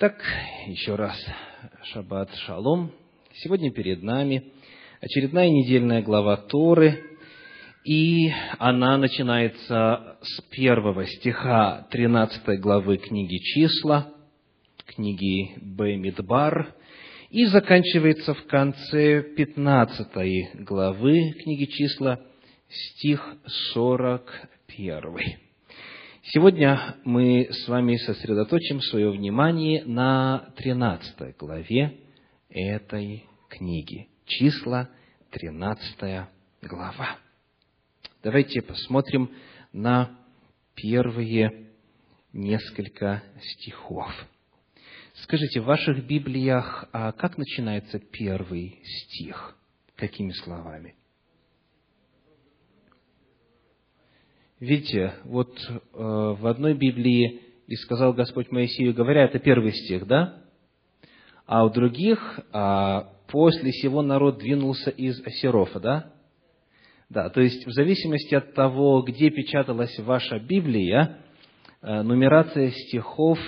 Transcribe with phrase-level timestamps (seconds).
[0.00, 0.22] Итак,
[0.68, 1.16] еще раз
[1.92, 2.92] шаббат шалом.
[3.34, 4.52] Сегодня перед нами
[5.00, 7.02] очередная недельная глава Торы,
[7.84, 8.30] и
[8.60, 14.12] она начинается с первого стиха 13 главы книги «Числа»,
[14.86, 16.76] книги Бемидбар,
[17.30, 22.20] и заканчивается в конце 15 главы книги «Числа»,
[22.68, 23.34] стих
[23.72, 25.47] 41.
[26.30, 32.00] Сегодня мы с вами сосредоточим свое внимание на 13 главе
[32.50, 34.08] этой книги.
[34.26, 34.90] Числа,
[35.30, 36.28] 13
[36.60, 37.16] глава.
[38.22, 39.30] Давайте посмотрим
[39.72, 40.18] на
[40.74, 41.70] первые
[42.34, 44.12] несколько стихов.
[45.22, 49.56] Скажите, в ваших Библиях а как начинается первый стих?
[49.96, 50.97] Какими словами?
[54.60, 60.42] Видите, вот э, в одной Библии «И сказал Господь Моисею, говоря»– это первый стих, да?
[61.46, 66.12] А у других а, «После сего народ двинулся из Асерофа», да?
[67.08, 71.18] Да, то есть в зависимости от того, где печаталась ваша Библия,
[71.80, 73.38] э, нумерация стихов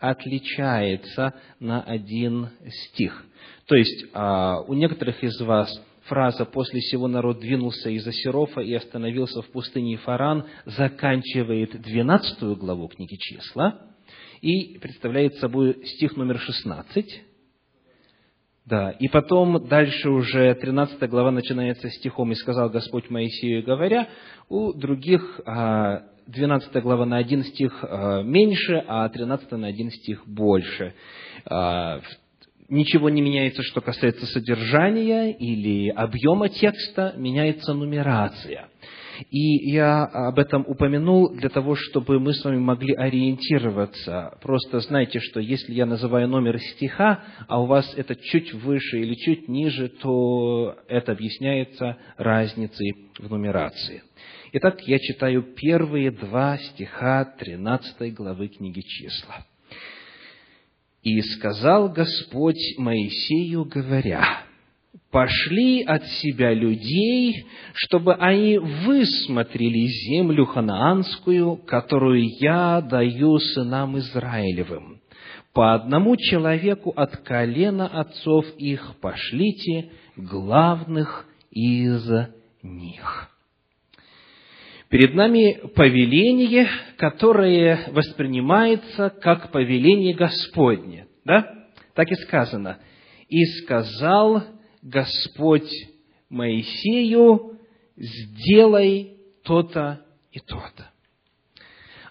[0.00, 3.26] отличается на один стих.
[3.66, 5.68] То есть а, у некоторых из вас
[6.08, 12.88] фраза «после сего народ двинулся из Асерофа и остановился в пустыне Фаран» заканчивает 12 главу
[12.88, 13.80] книги «Числа»
[14.40, 17.22] и представляет собой стих номер 16.
[18.64, 24.08] Да, и потом дальше уже 13 глава начинается стихом «И сказал Господь Моисею, говоря»,
[24.48, 30.26] у других 12 а, глава на один стих а, меньше, а 13 на один стих
[30.26, 30.94] больше.
[31.46, 32.00] А,
[32.68, 38.68] ничего не меняется, что касается содержания или объема текста, меняется нумерация.
[39.30, 44.38] И я об этом упомянул для того, чтобы мы с вами могли ориентироваться.
[44.42, 49.14] Просто знайте, что если я называю номер стиха, а у вас это чуть выше или
[49.14, 54.02] чуть ниже, то это объясняется разницей в нумерации.
[54.52, 59.44] Итак, я читаю первые два стиха 13 главы книги «Числа».
[61.02, 64.42] И сказал Господь Моисею, говоря,
[65.10, 75.00] «Пошли от себя людей, чтобы они высмотрели землю ханаанскую, которую я даю сынам Израилевым.
[75.54, 82.06] По одному человеку от колена отцов их пошлите, главных из
[82.62, 83.37] них».
[84.88, 86.66] Перед нами повеление,
[86.96, 91.06] которое воспринимается как повеление Господне.
[91.24, 91.66] Да?
[91.94, 92.78] Так и сказано.
[93.28, 94.44] «И сказал
[94.80, 95.70] Господь
[96.30, 97.58] Моисею,
[97.96, 100.00] сделай то-то
[100.32, 100.90] и то-то».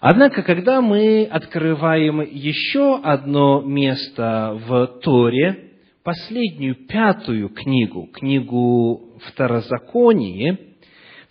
[0.00, 5.72] Однако, когда мы открываем еще одно место в Торе,
[6.04, 10.67] последнюю, пятую книгу, книгу Второзаконие,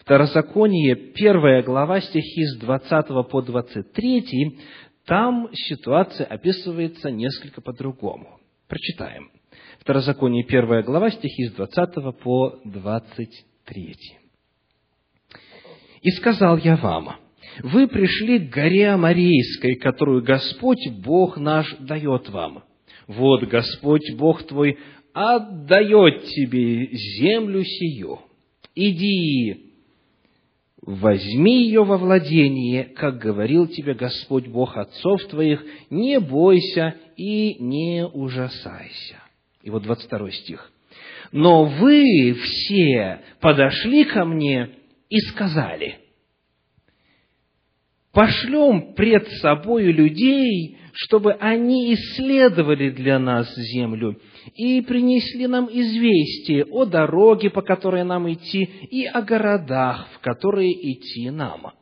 [0.08, 4.58] Второзаконие, первая глава, стихи с 20 по 23,
[5.06, 8.40] там ситуация описывается несколько по-другому.
[8.70, 9.30] Прочитаем.
[9.82, 13.96] Второзаконие, первая глава, стихи с 20 по 23.
[16.04, 17.18] «И сказал я вам,
[17.64, 22.64] вы пришли к горе Амарейской, которую Господь Бог наш дает вам.
[23.08, 24.78] Вот Господь Бог твой
[25.12, 28.20] отдает тебе землю сию.
[28.74, 29.67] Иди,
[30.88, 38.08] возьми ее во владение, как говорил тебе Господь Бог отцов твоих, не бойся и не
[38.08, 39.18] ужасайся.
[39.62, 40.72] И вот 22 стих.
[41.34, 44.70] Но вы все подошли ко мне
[45.10, 46.00] и сказали,
[48.18, 54.20] пошлем пред собою людей, чтобы они исследовали для нас землю
[54.56, 60.74] и принесли нам известие о дороге, по которой нам идти, и о городах, в которые
[60.74, 61.74] идти нам.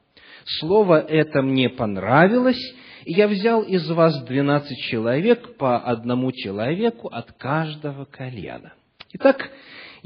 [0.59, 2.62] Слово это мне понравилось,
[3.06, 8.74] и я взял из вас двенадцать человек по одному человеку от каждого колена.
[9.13, 9.50] Итак,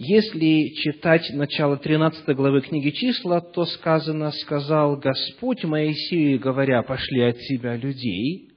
[0.02, 7.38] если читать начало 13 главы книги числа, то сказано, сказал Господь Моисею, говоря, пошли от
[7.40, 8.50] себя людей,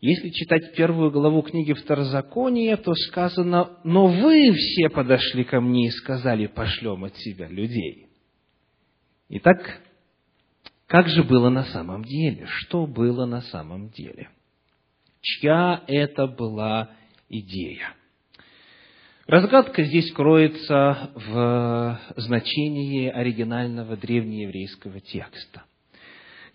[0.00, 5.90] если читать первую главу книги Второзакония, то сказано, но вы все подошли ко мне и
[5.90, 8.06] сказали, пошлем от себя людей.
[9.30, 9.80] Итак,
[10.86, 12.46] как же было на самом деле?
[12.46, 14.28] Что было на самом деле?
[15.20, 16.90] Чья это была
[17.28, 17.94] идея?
[19.26, 25.64] Разгадка здесь кроется в значении оригинального древнееврейского текста.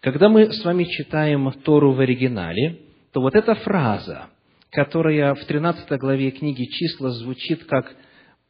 [0.02, 2.80] Когда мы с вами читаем Тору в оригинале,
[3.12, 4.30] то вот эта фраза
[4.72, 7.96] которая в 13 главе книги «Числа» звучит как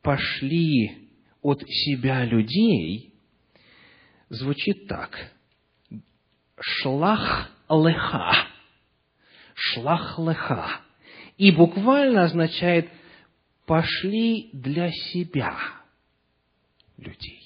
[0.01, 1.09] «пошли
[1.41, 3.13] от себя людей»,
[4.29, 5.31] звучит так.
[6.59, 8.33] «Шлах леха».
[9.55, 10.81] «Шлах леха».
[11.37, 12.89] И буквально означает
[13.69, 15.55] «пошли для себя
[16.97, 17.39] людей»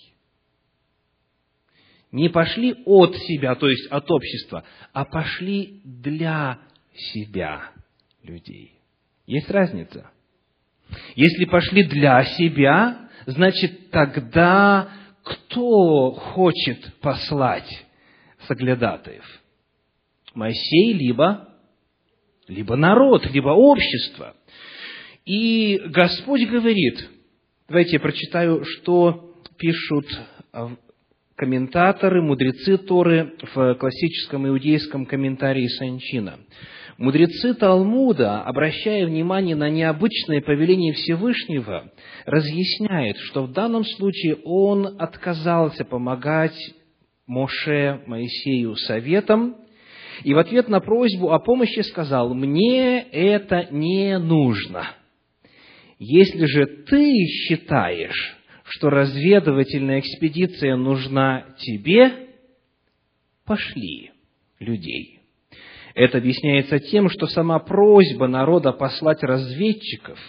[2.13, 6.59] не пошли от себя, то есть от общества, а пошли для
[6.95, 7.71] себя
[8.21, 8.79] людей.
[9.25, 10.11] Есть разница.
[11.15, 14.89] Если пошли для себя, значит тогда
[15.23, 17.85] кто хочет послать
[18.47, 19.25] соглядатаев?
[20.35, 21.49] Моисей, либо,
[22.47, 24.35] либо народ, либо общество.
[25.25, 27.09] И Господь говорит,
[27.69, 30.05] давайте я прочитаю, что пишут
[31.35, 36.39] комментаторы, мудрецы Торы в классическом иудейском комментарии Санчина.
[36.97, 41.91] Мудрецы Талмуда, обращая внимание на необычное повеление Всевышнего,
[42.25, 46.57] разъясняют, что в данном случае он отказался помогать
[47.25, 49.55] Моше, Моисею советом,
[50.23, 54.87] и в ответ на просьбу о помощи сказал, «Мне это не нужно.
[55.99, 62.29] Если же ты считаешь, что разведывательная экспедиция нужна тебе,
[63.45, 64.11] пошли
[64.59, 65.19] людей.
[65.95, 70.19] Это объясняется тем, что сама просьба народа послать разведчиков,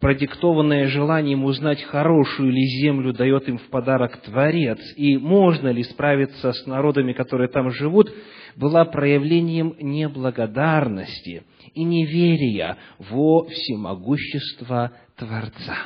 [0.00, 6.52] продиктованная желанием узнать, хорошую ли землю дает им в подарок Творец, и можно ли справиться
[6.52, 8.12] с народами, которые там живут,
[8.56, 11.44] была проявлением неблагодарности
[11.74, 15.76] и неверия во всемогущество Творца.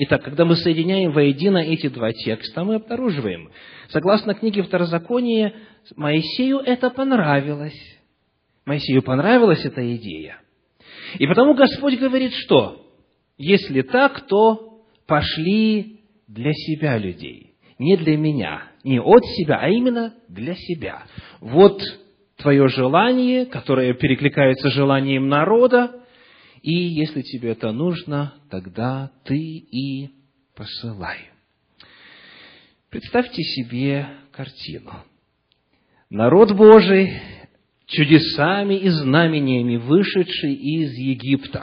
[0.00, 3.50] Итак, когда мы соединяем воедино эти два текста, мы обнаруживаем,
[3.88, 5.54] согласно книге Второзакония,
[5.96, 7.78] Моисею это понравилось.
[8.64, 10.40] Моисею понравилась эта идея.
[11.18, 12.87] И потому Господь говорит, что
[13.38, 20.14] если так, то пошли для себя людей, не для меня, не от себя, а именно
[20.28, 21.04] для себя.
[21.40, 21.80] Вот
[22.36, 26.02] твое желание, которое перекликается желанием народа,
[26.62, 30.10] и если тебе это нужно, тогда ты и
[30.54, 31.30] посылай.
[32.90, 34.92] Представьте себе картину.
[36.10, 37.12] Народ Божий,
[37.86, 41.62] чудесами и знамениями вышедший из Египта,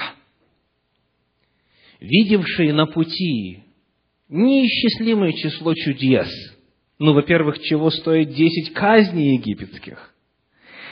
[1.99, 3.63] видевший на пути
[4.29, 6.29] неисчислимое число чудес.
[6.97, 10.13] Ну, во-первых, чего стоит десять казней египетских.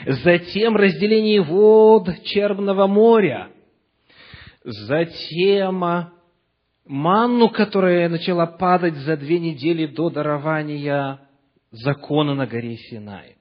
[0.06, 3.50] Затем разделение вод Черного моря–
[4.64, 5.84] затем
[6.86, 11.20] манну, которая начала падать за две недели до дарования
[11.72, 13.38] закона на горе Синай.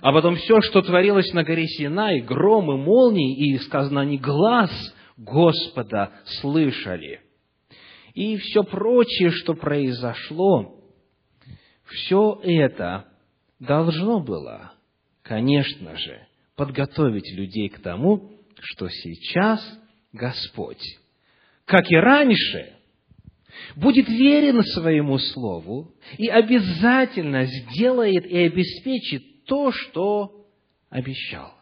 [0.00, 4.70] А потом все, что творилось на горе Синай, громы, молнии, и сказано, они глаз
[5.16, 7.20] Господа слышали.
[8.14, 10.78] И все прочее, что произошло,
[11.84, 13.06] все это
[13.58, 14.72] должно было,
[15.22, 16.26] конечно же,
[16.56, 18.30] подготовить людей к тому,
[18.60, 19.60] что сейчас
[20.12, 20.82] Господь,
[21.64, 22.74] как и раньше,
[23.76, 30.46] будет верен своему слову и обязательно сделает и обеспечит то, что
[30.90, 31.54] обещал.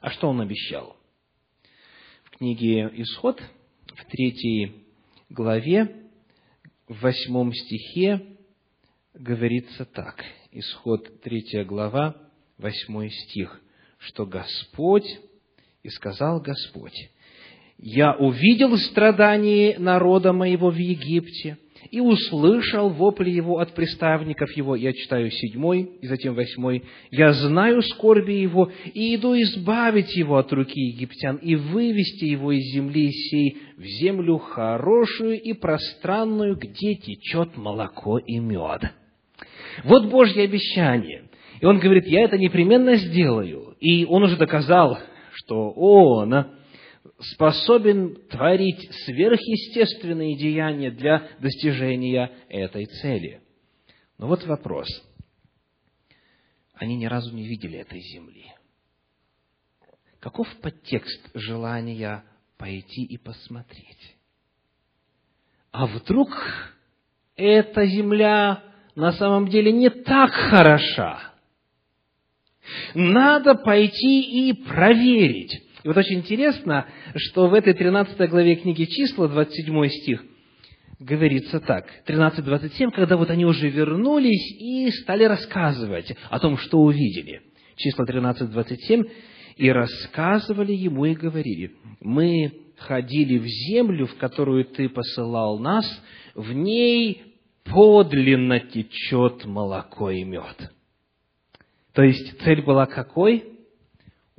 [0.00, 0.96] А что он обещал?
[2.40, 3.38] Книге Исход,
[3.94, 4.72] в третьей
[5.28, 5.94] главе,
[6.88, 8.22] в восьмом стихе
[9.12, 10.24] говорится так.
[10.50, 12.16] Исход, третья глава,
[12.56, 13.60] восьмой стих,
[13.98, 15.04] что Господь,
[15.82, 17.10] и сказал Господь,
[17.76, 21.58] я увидел страдания народа моего в Египте
[21.90, 24.76] и услышал вопль его от приставников его.
[24.76, 26.84] Я читаю седьмой и затем восьмой.
[27.10, 32.64] Я знаю скорби его и иду избавить его от руки египтян и вывести его из
[32.72, 38.82] земли сей в землю хорошую и пространную, где течет молоко и мед.
[39.84, 41.24] Вот Божье обещание.
[41.60, 43.76] И он говорит, я это непременно сделаю.
[43.80, 44.98] И он уже доказал,
[45.32, 46.46] что он
[47.20, 53.42] способен творить сверхъестественные деяния для достижения этой цели.
[54.18, 54.88] Но вот вопрос.
[56.74, 58.46] Они ни разу не видели этой земли.
[60.18, 62.24] Каков подтекст желания
[62.56, 64.16] пойти и посмотреть?
[65.72, 66.30] А вдруг
[67.36, 68.62] эта земля
[68.94, 71.32] на самом деле не так хороша?
[72.94, 75.69] Надо пойти и проверить.
[75.82, 80.24] И вот очень интересно, что в этой 13 главе книги числа, 27 стих,
[80.98, 87.40] говорится так, 13.27, когда вот они уже вернулись и стали рассказывать о том, что увидели.
[87.76, 89.10] Числа 13.27,
[89.56, 95.84] и рассказывали ему и говорили, мы ходили в землю, в которую ты посылал нас,
[96.34, 97.22] в ней
[97.64, 100.72] подлинно течет молоко и мед.
[101.92, 103.59] То есть цель была какой?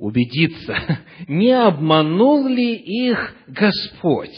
[0.02, 0.76] Убедиться,
[1.28, 4.36] не обманул ли их Господь.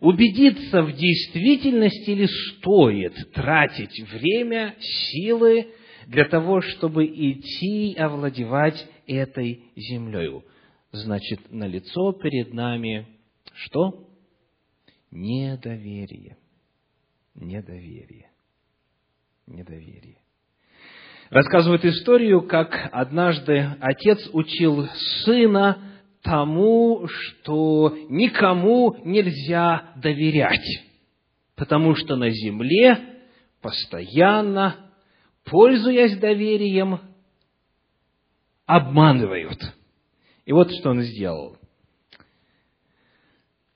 [0.00, 5.72] Убедиться в действительности ли стоит тратить время, силы
[6.06, 10.44] для того, чтобы идти овладевать этой землею.
[10.92, 13.08] Значит, на лицо перед нами
[13.52, 14.08] что?
[15.10, 16.36] Недоверие.
[17.34, 18.30] Недоверие.
[19.48, 20.18] Недоверие.
[21.30, 24.88] Рассказывает историю, как однажды отец учил
[25.24, 25.80] сына
[26.22, 30.66] тому, что никому нельзя доверять,
[31.54, 32.98] потому что на земле
[33.60, 34.90] постоянно,
[35.44, 36.98] пользуясь доверием,
[38.66, 39.60] обманывают.
[40.46, 41.56] И вот что он сделал.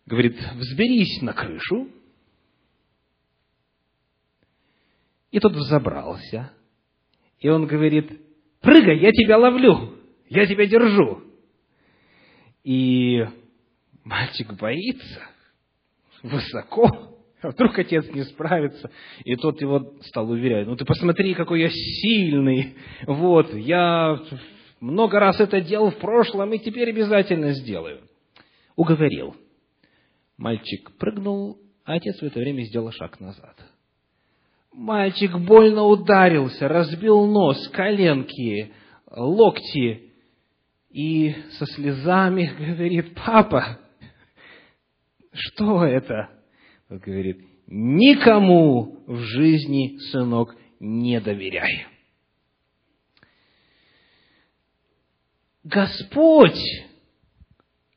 [0.07, 1.89] Говорит, взберись на крышу.
[5.31, 6.51] И тот взобрался.
[7.45, 8.11] И он говорит,
[8.63, 9.99] прыгай, я тебя ловлю,
[10.31, 11.21] я тебя держу.
[12.63, 13.23] И
[14.03, 15.21] мальчик боится
[16.23, 18.91] высоко, а вдруг отец не справится.
[19.27, 24.19] И тот его стал уверять, ну ты посмотри, какой я сильный, вот, я
[24.81, 28.09] много раз это делал в прошлом и теперь обязательно сделаю.
[28.75, 29.37] Уговорил.
[30.39, 33.74] Мальчик прыгнул, а отец в это время сделал шаг назад.
[34.75, 38.73] Мальчик больно ударился, разбил нос, коленки,
[39.09, 40.13] локти
[40.91, 43.79] и со слезами говорит, папа,
[45.33, 46.29] что это?
[46.91, 51.87] Он говорит, никому в жизни, сынок, не доверяй.
[55.63, 56.61] Господь,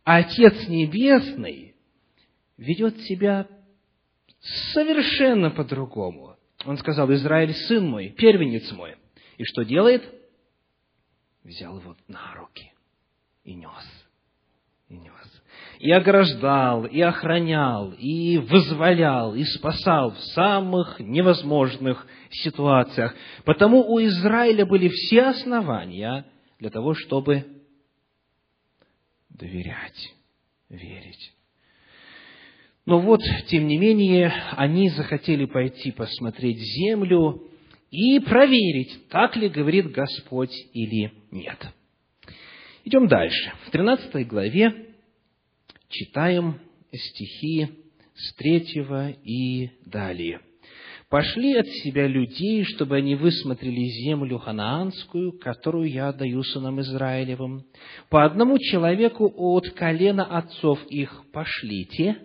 [0.03, 1.75] Отец Небесный,
[2.55, 3.47] ведет себя
[4.73, 6.26] совершенно по-другому.
[6.65, 8.95] Он сказал, Израиль, сын мой, первенец мой.
[9.37, 10.03] И что делает?
[11.43, 12.71] Взял его на руки
[13.43, 14.07] и нес.
[14.89, 15.43] И нес.
[15.79, 23.15] И ограждал, и охранял, и вызволял, и спасал в самых невозможных ситуациях.
[23.45, 26.25] Потому у Израиля были все основания
[26.59, 27.45] для того, чтобы
[29.29, 30.15] доверять,
[30.69, 31.36] верить.
[32.87, 37.43] Но вот, тем не менее, они захотели пойти посмотреть землю
[37.91, 41.67] и проверить, так ли говорит Господь или нет.
[42.85, 43.51] Идем дальше.
[43.65, 44.87] В 13 главе
[45.89, 46.61] читаем
[46.93, 47.67] стихи
[48.15, 50.39] с третьего и далее
[51.09, 57.63] пошли от себя людей, чтобы они высмотрели землю ханаанскую, которую я даю сынам Израилевым.
[58.09, 62.17] По одному человеку от колена отцов их пошлите,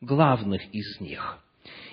[0.00, 1.38] главных из них.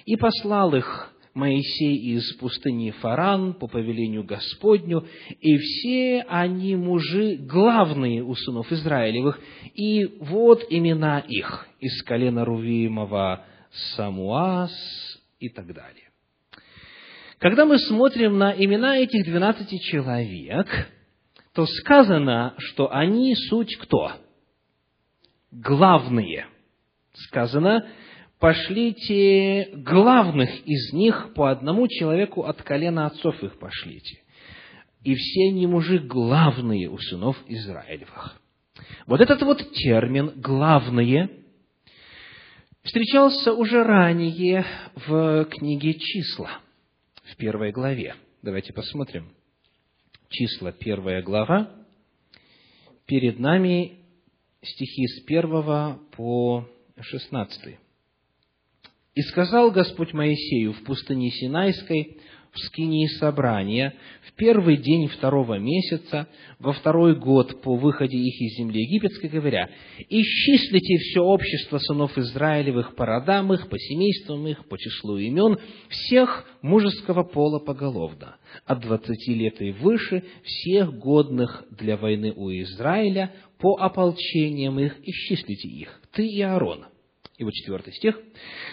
[0.06, 5.08] И послал их Моисей из пустыни Фаран по повелению Господню,
[5.42, 9.40] и все они мужи главные у сынов Израилевых,
[9.74, 13.46] и вот имена их из колена Рувимова
[13.96, 14.72] Самуас,
[15.44, 16.10] и так далее.
[17.40, 20.68] Когда мы смотрим на имена этих двенадцати человек,
[21.54, 24.14] то сказано, что они суть кто?
[25.52, 26.48] Главные.
[27.14, 27.88] Сказано,
[28.40, 34.20] пошлите главных из них по одному человеку от колена отцов их пошлите.
[35.04, 38.40] И все они мужи главные у сынов Израилевых.
[39.06, 41.30] Вот этот вот термин «главные»
[42.84, 44.66] встречался уже ранее
[44.96, 46.60] в книге «Числа»,
[47.24, 48.16] в первой главе.
[48.42, 49.30] Давайте посмотрим.
[50.30, 51.70] Числа, первая глава.
[53.06, 54.00] Перед нами
[54.62, 56.68] стихи с первого по
[57.02, 57.80] шестнадцатый.
[59.16, 62.18] «И сказал Господь Моисею в пустыне Синайской,
[62.54, 63.96] в скинии собрания
[64.28, 66.28] в первый день второго месяца,
[66.60, 69.70] во второй год по выходе их из земли египетской, говоря,
[70.10, 75.58] «Исчислите все общество сынов Израилевых по родам их, по семействам их, по числу имен,
[75.90, 83.32] всех мужеского пола поголовно, от двадцати лет и выше, всех годных для войны у Израиля,
[83.64, 86.84] по ополчениям их, исчислите их, ты и Аарон,
[87.38, 88.20] и вот четвертый стих.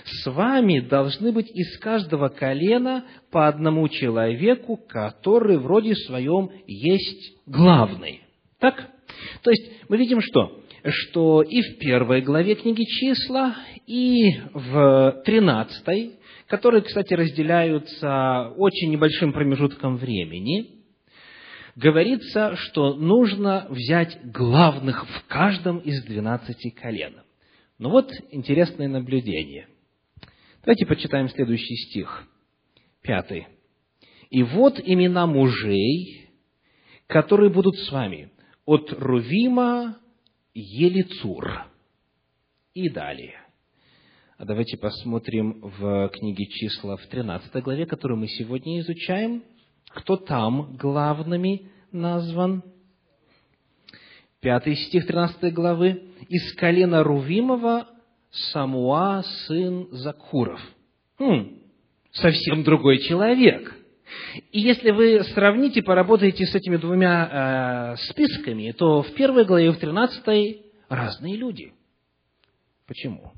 [0.05, 8.23] «С вами должны быть из каждого колена по одному человеку, который вроде своем есть главный».
[8.59, 8.91] Так?
[9.45, 10.61] То есть, мы видим что?
[10.83, 13.55] Что и в первой главе книги числа,
[13.87, 16.17] и в тринадцатой,
[16.49, 20.80] которые, кстати, разделяются очень небольшим промежутком времени,
[21.77, 27.15] говорится, что нужно взять главных в каждом из двенадцати колен.
[27.79, 29.69] Но вот интересное наблюдение.
[30.63, 32.25] Давайте почитаем следующий стих,
[33.03, 33.47] пятый.
[34.29, 36.29] «И вот имена мужей,
[37.07, 38.31] которые будут с вами,
[38.67, 39.99] от Рувима
[40.55, 41.67] Елицур».
[42.75, 43.35] И далее.
[44.37, 49.43] А давайте посмотрим в книге числа в 13 главе, которую мы сегодня изучаем.
[49.95, 52.63] Кто там главными назван?
[54.41, 56.05] Пятый стих 13 главы.
[56.29, 57.89] «Из колена Рувимова
[58.31, 60.61] Самуа, сын Закуров».
[61.19, 61.59] Хм,
[62.13, 63.75] совсем другой человек.
[64.53, 69.71] И если вы сравните, поработаете с этими двумя э, списками, то в первой главе и
[69.71, 71.73] в тринадцатой разные люди.
[72.87, 73.33] Почему?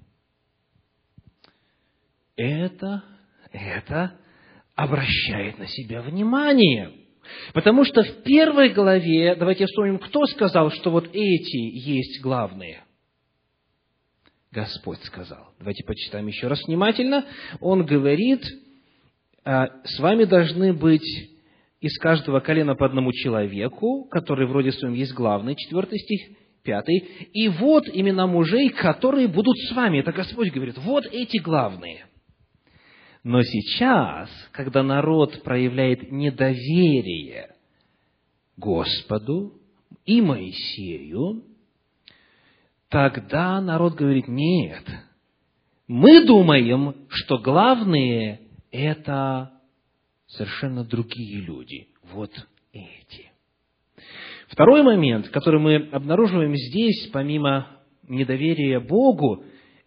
[2.37, 3.03] Это,
[3.51, 4.19] это
[4.75, 6.93] обращает на себя внимание.
[7.53, 12.85] Потому что в первой главе, давайте вспомним, кто сказал, что вот эти есть главные.
[14.51, 15.55] Господь сказал.
[15.59, 17.25] Давайте почитаем еще раз внимательно.
[17.61, 18.45] Он говорит,
[19.45, 21.31] «А, с вами должны быть
[21.81, 26.99] из каждого колена по одному человеку, который вроде своем есть главный, четвертый стих, пятый.
[27.33, 30.01] И вот имена мужей, которые будут с вами.
[30.01, 32.07] Это Господь говорит, вот эти главные–
[33.25, 37.55] но сейчас, когда народ проявляет недоверие
[38.57, 39.61] Господу
[40.05, 41.45] и Моисею,
[42.89, 44.85] тогда народ говорит, нет,
[45.87, 48.41] мы думаем, что главные–
[48.73, 49.53] это
[50.27, 52.33] совершенно другие люди, вот
[52.73, 53.31] эти.
[54.49, 57.69] Второй момент, который мы обнаруживаем здесь, помимо
[58.09, 59.45] недоверия Богу,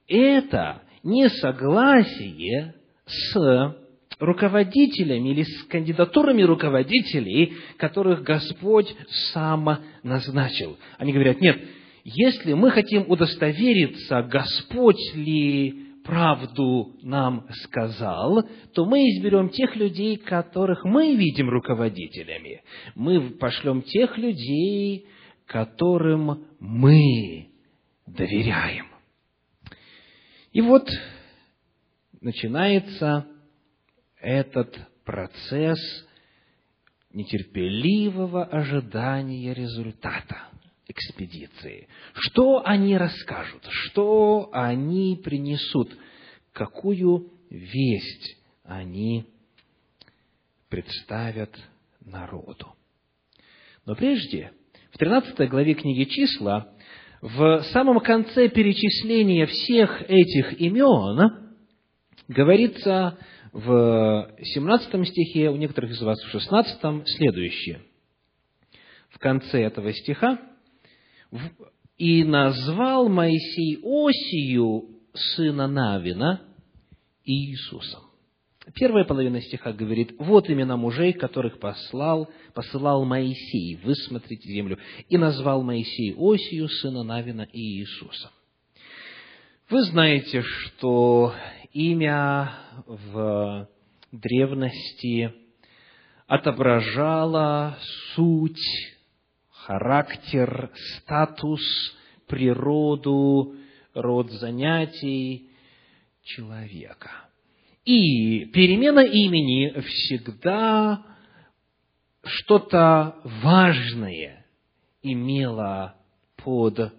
[0.08, 2.75] это несогласие
[3.06, 3.76] с
[4.20, 8.94] руководителями или с кандидатурами руководителей, которых Господь
[9.34, 10.78] сам назначил.
[10.98, 11.60] Они говорят, нет,
[12.04, 20.86] если мы хотим удостовериться, Господь ли правду нам сказал, то мы изберем тех людей, которых
[20.86, 22.62] мы видим руководителями.
[22.94, 25.08] Мы пошлем тех людей,
[25.48, 27.50] которым мы
[28.06, 28.86] доверяем.
[30.54, 30.88] И вот
[32.26, 33.28] начинается
[34.20, 35.80] этот процесс
[37.14, 40.50] нетерпеливого ожидания результата
[40.88, 41.88] экспедиции.
[42.16, 43.64] Что они расскажут?
[43.70, 45.96] Что они принесут?
[46.52, 49.28] Какую весть они
[50.68, 51.56] представят
[52.02, 52.74] народу?
[53.86, 54.52] Но прежде,
[54.92, 56.74] в 13 главе книги «Числа»,
[57.22, 61.44] в самом конце перечисления всех этих имен,
[62.28, 63.18] говорится
[63.52, 67.82] в 17 стихе, у некоторых из вас в 16 следующее.
[69.10, 70.40] В конце этого стиха
[71.98, 76.42] «И назвал Моисей Осию, сына Навина,
[77.24, 78.02] Иисусом».
[78.74, 85.62] Первая половина стиха говорит, вот имена мужей, которых послал, посылал Моисей, высмотрите землю, и назвал
[85.62, 88.32] Моисей Осию, сына Навина и Иисуса.
[89.70, 91.34] Вы знаете, что
[91.76, 92.54] имя
[92.88, 93.68] в
[94.14, 95.34] древности
[96.26, 97.78] отображало
[98.16, 98.62] суть,
[99.50, 101.62] характер, статус,
[102.28, 103.56] природу,
[103.94, 105.50] род занятий
[106.24, 107.12] человека.
[107.84, 111.06] И перемена имени всегда
[112.24, 114.46] что-то важное
[115.02, 115.98] имела
[116.38, 116.94] под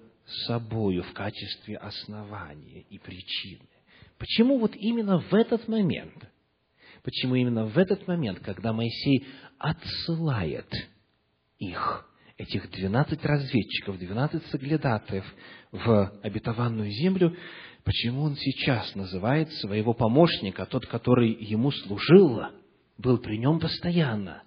[0.47, 3.76] собою в качестве основания и причины.
[4.19, 6.15] Почему вот именно в этот момент?
[7.03, 9.27] Почему именно в этот момент, когда Моисей
[9.59, 10.67] отсылает
[11.59, 15.25] их, этих двенадцать разведчиков, двенадцать соглядатаев
[15.71, 17.37] в обетованную землю,
[17.85, 22.43] почему он сейчас называет своего помощника, тот, который ему служил,
[22.99, 24.43] был при нем постоянно,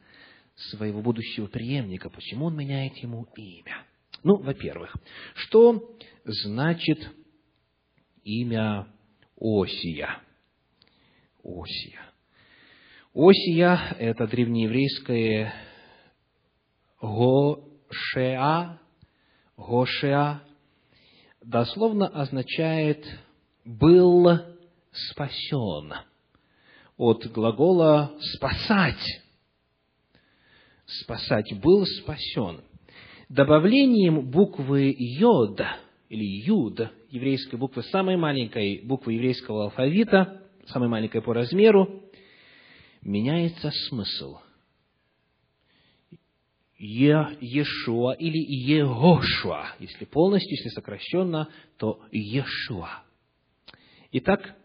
[0.71, 3.85] своего будущего преемника, почему он меняет ему имя?
[4.23, 4.93] Ну, во-первых,
[5.35, 6.99] что значит
[8.23, 8.87] имя
[9.39, 10.21] Осия.
[11.43, 12.01] Осия.
[13.13, 15.53] Осия– это древнееврейское
[17.01, 18.79] Гошеа,
[19.57, 20.41] Гошеа,
[21.41, 23.05] дословно означает
[23.63, 24.27] «был
[24.91, 25.93] спасен»
[26.97, 29.23] от глагола «спасать».
[30.85, 32.61] Спасать, был спасен.
[33.29, 35.61] Добавлением буквы «йод»
[36.09, 42.03] или «юд» еврейской буквы, самой маленькой буквы еврейского алфавита, самой маленькой по размеру,
[43.01, 44.37] меняется смысл.
[46.77, 49.75] Е, Ешуа или Егошуа.
[49.79, 53.03] Если полностью, если сокращенно, то Ешуа.
[54.13, 54.55] Итак,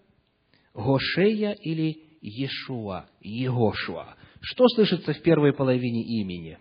[0.74, 4.16] Гошея или Ешуа, Егошуа.
[4.40, 6.59] Что слышится в первой половине имени?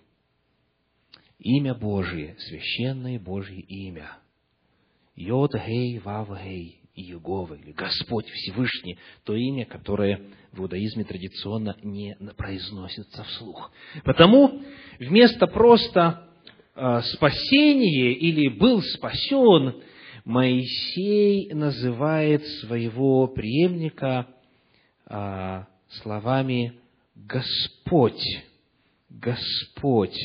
[1.38, 4.18] Имя Божие, священное Божье имя.
[5.16, 6.84] Йод Гей Вав Гей.
[6.96, 10.22] Иегова или Господь Всевышний, то имя, которое
[10.52, 13.72] в иудаизме традиционно не произносится вслух.
[14.04, 14.62] Потому
[15.00, 16.30] вместо просто
[16.76, 19.82] э, спасение или был спасен,
[20.24, 24.28] Моисей называет своего преемника
[25.10, 26.80] э, словами
[27.16, 28.24] Господь,
[29.10, 30.18] Господь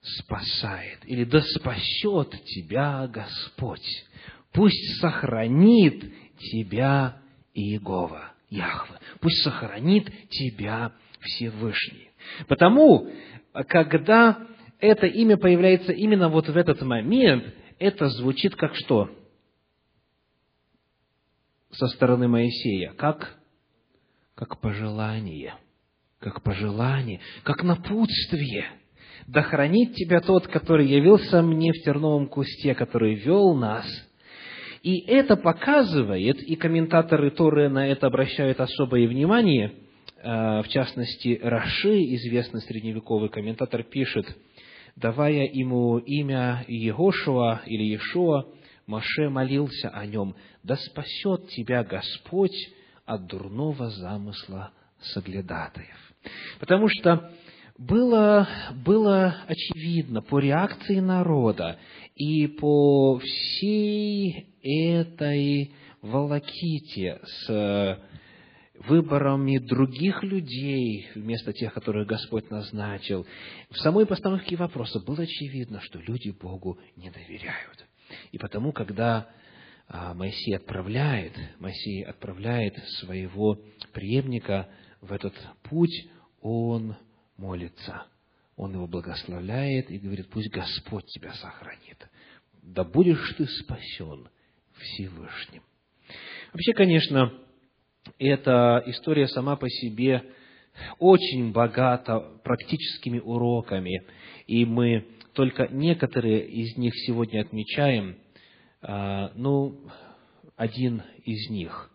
[0.00, 4.06] спасает, или да спасет тебя Господь.
[4.52, 7.20] Пусть сохранит тебя
[7.54, 8.96] Иегова, Яхве.
[9.20, 12.10] Пусть сохранит тебя Всевышний.
[12.48, 13.10] Потому,
[13.68, 14.46] когда
[14.78, 19.10] это имя появляется именно вот в этот момент, это звучит как что?
[21.70, 22.92] Со стороны Моисея.
[22.94, 23.38] Как?
[24.34, 25.54] Как пожелание.
[26.18, 27.20] Как пожелание.
[27.44, 28.79] Как напутствие.
[29.26, 33.86] Да хранит тебя тот, который явился мне в терновом кусте, который вел нас–
[34.82, 39.74] и это показывает, и комментаторы Торы на это обращают особое внимание,
[40.22, 44.26] э, в частности, Раши, известный средневековый комментатор, пишет,
[44.96, 48.46] давая ему имя Егошуа или Иешуа,
[48.86, 52.56] Маше молился о нем, «Да спасет тебя Господь
[53.04, 56.14] от дурного замысла соглядатаев».
[56.58, 57.30] Потому что
[57.80, 58.46] было,
[58.84, 61.78] было очевидно по реакции народа
[62.14, 67.98] и по всей этой волоките с
[68.86, 73.26] выборами других людей вместо тех, которых Господь назначил,
[73.70, 77.86] в самой постановке вопроса было очевидно, что люди Богу не доверяют.
[78.32, 79.28] И потому, когда
[79.88, 83.58] а, Моисей отправляет, Моисей отправляет своего
[83.92, 84.68] преемника
[85.00, 86.08] в этот путь,
[86.42, 86.96] он
[87.40, 88.06] молится,
[88.56, 92.08] он его благословляет и говорит, пусть Господь тебя сохранит,
[92.62, 94.28] да будешь ты спасен
[94.74, 95.62] Всевышним.
[96.52, 97.32] Вообще, конечно,
[98.18, 100.22] эта история сама по себе
[100.98, 104.06] очень богата практическими уроками,
[104.46, 108.18] и мы только некоторые из них сегодня отмечаем.
[108.82, 109.90] А, ну,
[110.56, 111.90] один из них.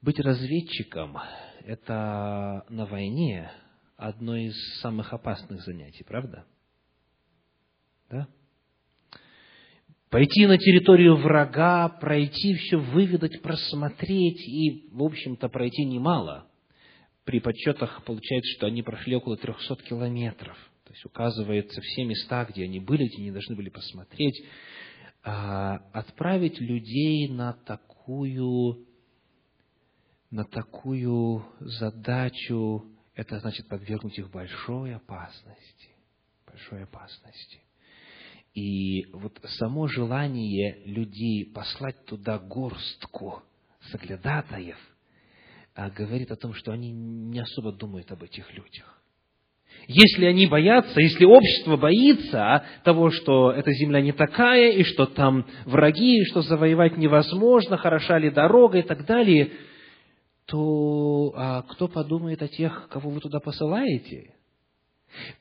[0.00, 1.18] Быть разведчиком–
[1.66, 3.50] это на войне
[3.96, 6.44] одно из самых опасных занятий, правда?
[8.10, 8.28] Да?
[10.12, 16.46] пойти на территорию врага, пройти все, выведать, просмотреть и, в общем-то, пройти немало.
[17.24, 20.56] При подсчетах получается, что они прошли около 300 километров.
[20.84, 24.44] То есть указывается все места, где они были, где они должны были посмотреть.
[25.24, 28.84] А, отправить людей на такую,
[30.32, 35.90] на такую задачу, это значит подвергнуть их большой опасности.
[36.46, 37.60] Большой опасности.
[38.54, 43.42] И вот само желание людей послать туда горстку
[43.90, 44.78] соглядатаев
[45.74, 49.02] а, говорит о том, что они не особо думают об этих людях.
[49.86, 55.46] Если они боятся, если общество боится того, что эта земля не такая, и что там
[55.66, 59.50] враги, и что завоевать невозможно, хороша ли дорога и так далее,
[60.46, 64.34] то а кто подумает о тех, кого вы туда посылаете?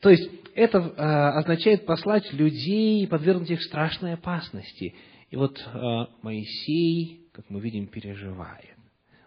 [0.02, 1.02] То есть это э,
[1.40, 4.94] означает послать людей и подвергнуть их страшной опасности.
[5.30, 8.76] И вот э, Моисей, как мы видим, переживает.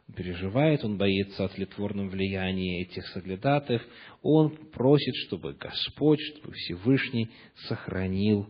[0.07, 3.83] Он переживает, он боится тлетворном влияния этих соглядатаев.
[4.23, 7.31] Он просит, чтобы Господь, чтобы Всевышний
[7.69, 8.47] сохранил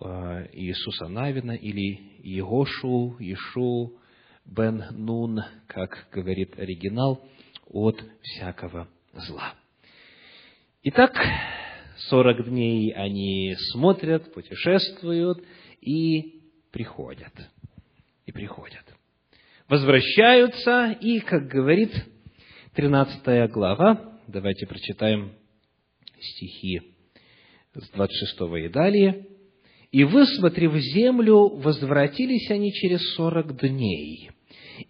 [0.00, 3.96] э, Иисуса Навина или Егошу, Ишу,
[4.46, 7.22] Бен Нун, как говорит оригинал,
[7.68, 9.54] от всякого зла.
[10.84, 11.16] Итак,
[12.08, 15.42] сорок дней они смотрят, путешествуют
[15.80, 17.32] и приходят.
[18.24, 18.84] И приходят.
[19.68, 21.92] Возвращаются, и, как говорит
[22.74, 25.32] 13 глава, давайте прочитаем
[26.20, 26.82] стихи
[27.74, 29.26] с 26 и далее.
[29.92, 34.30] «И, высмотрев землю, возвратились они через сорок дней,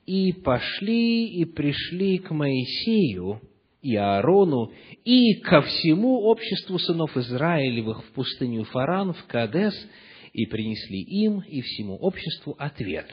[0.07, 3.41] и пошли и пришли к Моисею,
[3.83, 4.73] и Аарону,
[5.05, 9.75] и ко всему обществу сынов Израилевых в пустыню Фаран, в Кадес,
[10.33, 13.07] и принесли им и всему обществу ответ,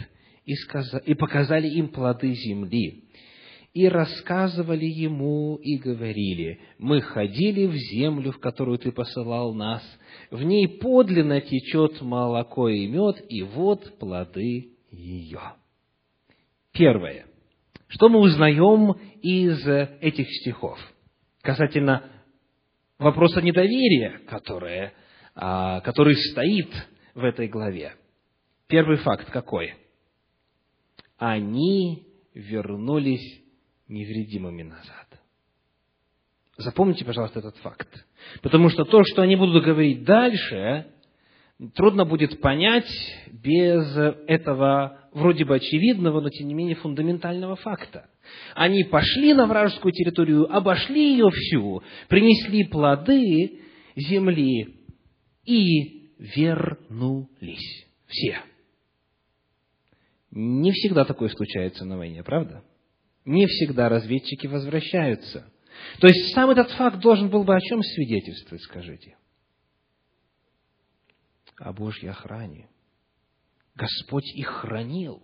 [0.46, 3.04] и, сказали, и показали им плоды земли.
[3.74, 9.82] и рассказывали ему и говорили, «Мы ходили в землю, в которую ты посылал нас,
[10.30, 15.40] в ней подлинно течет молоко и мед, и вот плоды ее».
[16.74, 17.28] Первое.
[17.88, 19.66] Что мы узнаем из
[20.02, 20.80] этих стихов
[21.42, 22.10] касательно
[22.98, 24.94] вопроса недоверия, которое,
[25.36, 26.70] а, который стоит
[27.14, 27.94] в этой главе?
[28.68, 29.76] Первый факт какой?
[31.18, 33.44] Они вернулись
[33.88, 35.08] невредимыми назад.
[36.58, 37.88] Запомните, пожалуйста, этот факт.
[38.42, 40.88] Потому что то, что они будут говорить дальше,
[41.76, 42.90] трудно будет понять
[43.32, 43.96] без
[44.28, 48.10] этого вроде бы очевидного, но тем не менее фундаментального факта.
[48.56, 53.60] Они пошли на вражескую территорию, обошли ее всю, принесли плоды
[53.96, 54.76] земли
[55.46, 57.88] и вернулись.
[58.08, 58.42] Все.
[60.32, 62.64] Не всегда такое случается на войне, правда?
[63.26, 65.52] Не всегда разведчики возвращаются.
[66.00, 69.18] То есть сам этот факт должен был бы о чем свидетельствовать, скажите?
[71.58, 72.68] О Божьей охране.
[73.76, 75.22] Господь их хранил.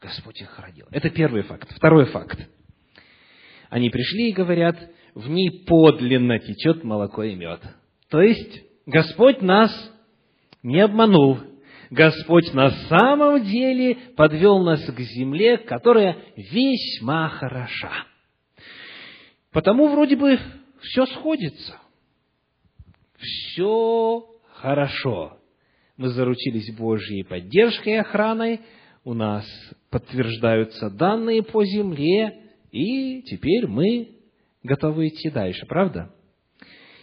[0.00, 0.86] Господь их хранил.
[0.90, 1.70] Это первый факт.
[1.74, 2.38] Второй факт.
[3.70, 4.76] Они пришли и говорят,
[5.14, 7.60] в ней подлинно течет молоко и мед.
[8.08, 9.70] То есть, Господь нас
[10.62, 11.38] не обманул.
[11.90, 18.06] Господь на самом деле подвел нас к земле, которая весьма хороша.
[19.52, 20.38] Потому вроде бы
[20.80, 21.76] все сходится.
[23.18, 25.38] Все хорошо.
[26.02, 28.60] Мы заручились Божьей поддержкой и охраной,
[29.04, 29.46] у нас
[29.88, 32.40] подтверждаются данные по земле,
[32.72, 34.08] и теперь мы
[34.64, 36.12] готовы идти дальше, правда?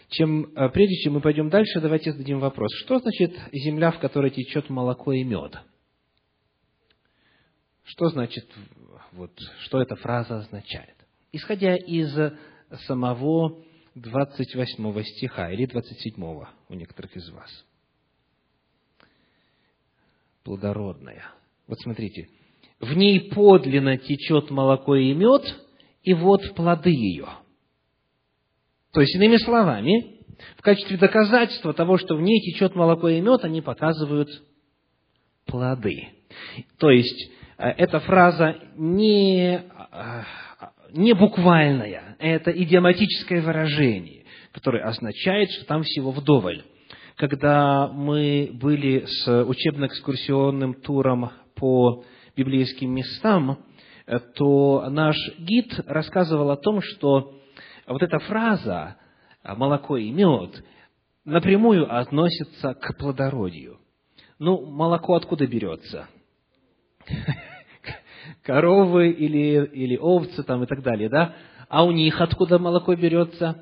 [0.09, 2.69] чем, э, прежде чем мы пойдем дальше, давайте зададим вопрос.
[2.83, 5.57] Что значит земля, в которой течет молоко и мед?
[7.85, 8.53] Что значит,
[9.13, 9.31] вот,
[9.61, 10.95] что эта фраза означает?
[11.31, 12.13] Исходя из
[12.85, 13.63] самого
[13.95, 17.65] 28 стиха или 27 у некоторых из вас.
[20.49, 21.23] Плодородная.
[21.67, 22.27] Вот смотрите.
[22.79, 25.43] В ней подлинно течет молоко и мед,
[26.01, 27.27] и вот плоды ее–
[28.91, 30.15] то есть, иными словами,
[30.57, 34.29] в качестве доказательства того, что в ней течет молоко и мед, они показывают
[35.45, 36.07] плоды.
[36.79, 40.23] То есть, э, эта фраза не, э,
[40.93, 46.63] не буквальная, это идиоматическое выражение, которое означает, что там всего вдоволь.
[47.19, 52.05] Когда мы были с учебно-экскурсионным туром по
[52.37, 53.59] библейским местам,
[54.05, 57.37] э, то наш гид рассказывал о том, что
[57.87, 58.95] вот эта фраза
[59.43, 60.63] а, «молоко и мед»
[61.25, 63.81] напрямую относится к плодородию.
[64.37, 66.07] Ну, молоко откуда берется?
[68.43, 71.35] Коровы или, или овцы там и так далее, да?
[71.67, 73.61] А у них откуда молоко берется?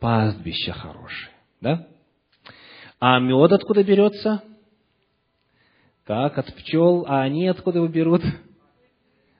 [0.00, 1.91] Пастбища хорошие, да?
[3.04, 4.44] А мед откуда берется?
[6.06, 7.04] Так, от пчел.
[7.08, 8.22] А они откуда его берут?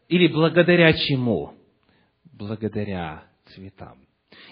[0.09, 1.53] Или благодаря чему?
[2.25, 3.22] Благодаря
[3.55, 3.98] цветам.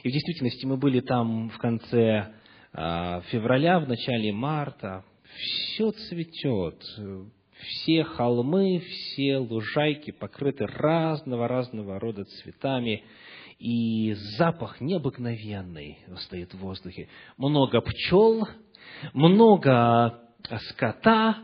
[0.04, 2.34] И в действительности мы были там в конце
[2.72, 5.04] а, февраля, в начале марта.
[5.24, 6.80] Все цветет.
[7.58, 13.02] Все холмы, все лужайки покрыты разного-разного рода цветами.
[13.58, 17.08] И запах необыкновенный стоит в воздухе.
[17.36, 18.46] Много пчел,
[19.12, 20.20] много
[20.70, 21.38] скота,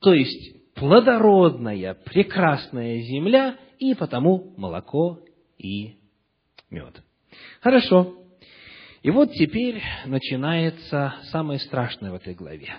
[0.00, 5.20] то есть плодородная, прекрасная земля, и потому молоко
[5.58, 5.96] и
[6.70, 7.02] мед.
[7.60, 8.22] Хорошо.
[9.02, 12.74] И вот теперь начинается самое страшное в этой главе.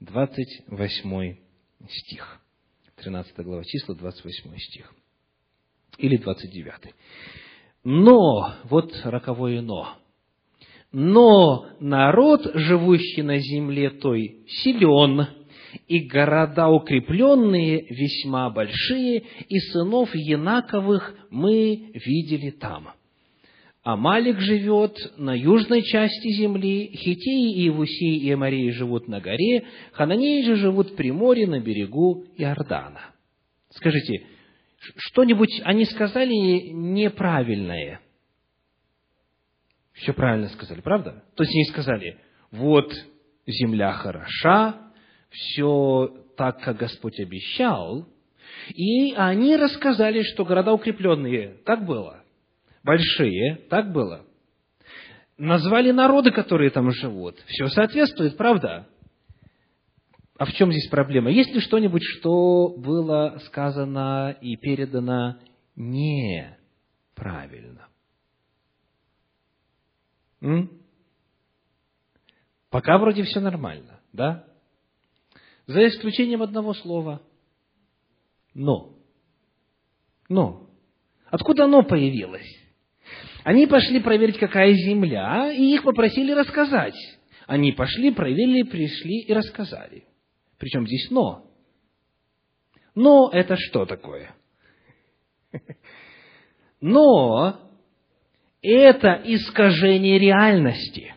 [0.00, 1.36] 28
[1.88, 2.40] стих.
[2.96, 4.92] 13 глава числа, 28 стих.
[5.98, 6.94] Или 29.
[7.84, 9.99] Но, вот роковое но.
[10.92, 15.26] Но народ, живущий на земле той, силен,
[15.86, 22.88] и города укрепленные весьма большие, и сынов Янаковых мы видели там.
[23.82, 30.42] Амалик живет на южной части земли, Хитеи и Иевусеи и Амарии живут на горе, Хананеи
[30.42, 33.14] же живут при море на берегу Иордана.
[33.70, 34.26] Скажите,
[34.96, 38.00] что-нибудь они сказали неправильное?
[40.00, 41.22] Все правильно сказали, правда?
[41.36, 42.18] То есть они сказали,
[42.50, 42.92] вот
[43.46, 44.76] земля хороша,
[45.30, 48.08] все так, как Господь обещал,
[48.74, 51.58] и они рассказали, что города укрепленные.
[51.64, 52.24] Так было
[52.82, 54.24] большие, так было.
[55.36, 57.38] Назвали народы, которые там живут.
[57.46, 58.86] Все соответствует, правда?
[60.38, 61.30] А в чем здесь проблема?
[61.30, 65.36] Есть ли что-нибудь, что было сказано и передано
[65.76, 66.60] неправильно.
[70.40, 70.70] М?
[72.70, 74.46] Пока вроде все нормально, да?
[75.66, 77.22] За исключением одного слова.
[78.54, 78.96] Но.
[80.28, 80.68] Но.
[81.26, 82.46] Откуда оно появилось?
[83.44, 86.94] Они пошли проверить, какая земля, и их попросили рассказать.
[87.46, 90.04] Они пошли, проверили, пришли и рассказали.
[90.58, 91.50] Причем здесь но.
[92.94, 94.34] Но это что такое?
[96.80, 97.69] Но
[98.62, 101.14] это искажение реальности.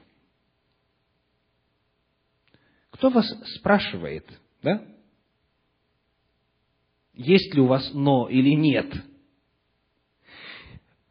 [2.91, 4.25] Кто вас спрашивает,
[4.61, 4.85] да?
[7.13, 8.91] Есть ли у вас но или нет?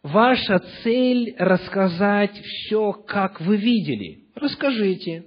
[0.03, 4.27] Ваша цель рассказать все, как вы видели.
[4.35, 5.27] Расскажите.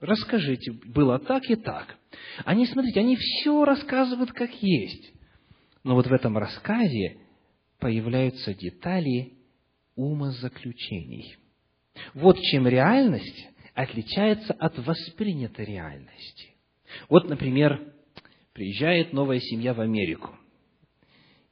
[0.00, 1.96] Расскажите, было так и так.
[2.44, 5.12] Они, смотрите, они все рассказывают как есть.
[5.84, 7.18] Но вот в этом рассказе
[7.78, 9.34] появляются детали
[9.96, 11.36] умозаключений.
[12.14, 16.54] Вот чем реальность отличается от воспринятой реальности.
[17.08, 17.80] Вот, например,
[18.52, 20.34] приезжает новая семья в Америку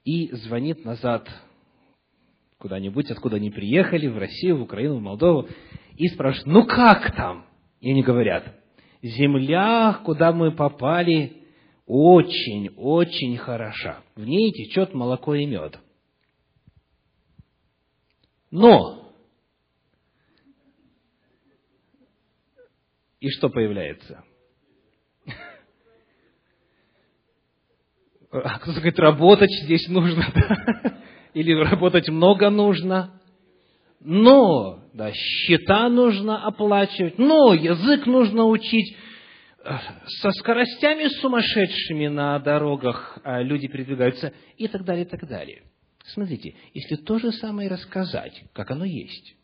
[0.05, 1.29] и звонит назад
[2.59, 5.49] куда-нибудь, откуда они приехали, в Россию, в Украину, в Молдову,
[5.97, 7.47] и спрашивает, ну как там?
[7.81, 8.45] И они говорят,
[9.03, 11.35] земля, куда мы попали,
[11.87, 14.01] очень, очень хороша.
[14.17, 15.79] В ней течет молоко и мед.
[18.51, 19.13] Но
[23.21, 24.25] и что появляется?
[28.31, 30.99] А кто-то говорит, работать здесь нужно, да?
[31.33, 33.21] или работать много нужно.
[34.01, 38.97] Но, да, счета нужно оплачивать, но язык нужно учить.
[40.21, 45.63] Со скоростями сумасшедшими на дорогах а, люди передвигаются и так далее, и так далее.
[46.15, 49.35] Смотрите, если то же самое рассказать, как оно есть,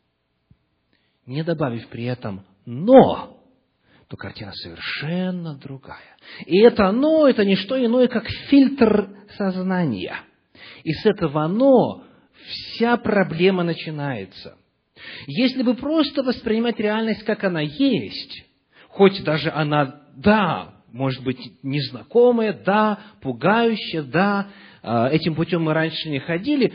[1.27, 3.41] не добавив при этом «но»,
[4.09, 6.17] то картина совершенно другая.
[6.47, 10.17] И это «но»– это не что иное, как фильтр сознания.
[10.85, 12.05] И с этого «но»
[12.47, 14.57] вся проблема начинается.
[15.27, 18.45] Если бы просто воспринимать реальность, как она есть,
[18.89, 24.47] хоть даже она, да, может быть, незнакомая, да, пугающая, да,
[24.81, 26.73] а, этим путем мы раньше не ходили,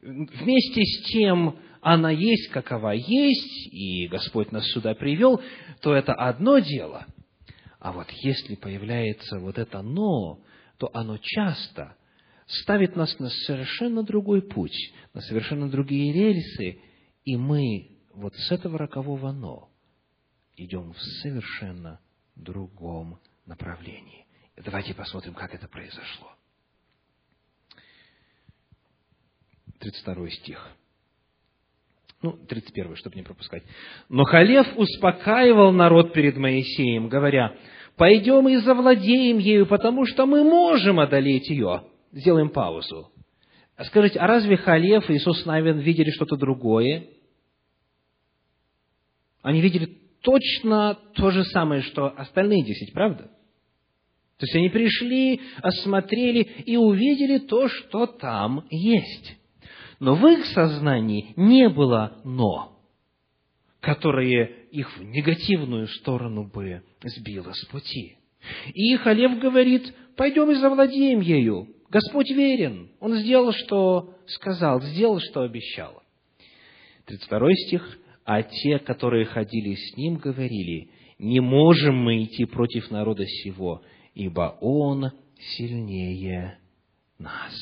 [0.00, 5.42] вместе с тем она есть, какова есть, и Господь нас сюда привел,
[5.82, 7.06] то это одно дело.
[7.80, 10.38] А вот если появляется вот это «но»,
[10.78, 11.96] то оно часто
[12.46, 16.78] ставит нас на совершенно другой путь, на совершенно другие рельсы,
[17.24, 19.70] и мы вот с этого рокового «но»
[20.56, 21.98] идем в совершенно
[22.36, 24.26] другом направлении.
[24.64, 26.32] Давайте посмотрим, как это произошло.
[29.78, 30.70] 32 стих.
[32.22, 33.62] Ну, 31, чтобы не пропускать.
[34.08, 37.56] «Но Халев успокаивал народ перед Моисеем, говоря,
[37.96, 41.84] «Пойдем и завладеем ею, потому что мы можем одолеть ее».
[42.12, 43.12] Сделаем паузу.
[43.84, 47.08] Скажите, а разве Халев и Иисус Навин видели что-то другое?
[49.42, 53.30] Они видели точно то же самое, что остальные десять, правда?
[54.38, 59.36] То есть они пришли, осмотрели и увидели то, что там есть.
[59.98, 62.78] Но в их сознании не было «но»,
[63.80, 68.18] которое их в негативную сторону бы сбило с пути.
[68.74, 71.68] И Халев говорит, пойдем и завладеем ею.
[71.88, 72.90] Господь верен.
[73.00, 76.02] Он сделал, что сказал, сделал, что обещал.
[77.06, 77.98] 32 стих.
[78.24, 83.82] А те, которые ходили с ним, говорили, не можем мы идти против народа сего,
[84.16, 86.58] ибо он сильнее
[87.18, 87.52] нас.